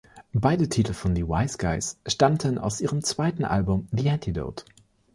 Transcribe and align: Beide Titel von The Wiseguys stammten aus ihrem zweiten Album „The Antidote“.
Beide 0.33 0.67
Titel 0.67 0.93
von 0.95 1.15
The 1.15 1.27
Wiseguys 1.27 1.99
stammten 2.07 2.57
aus 2.57 2.81
ihrem 2.81 3.03
zweiten 3.03 3.45
Album 3.45 3.87
„The 3.91 4.09
Antidote“. 4.09 4.65